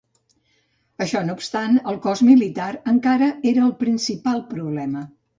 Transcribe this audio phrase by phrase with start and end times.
[1.03, 5.05] Això no obstant, el cos militar encara era el principal problema.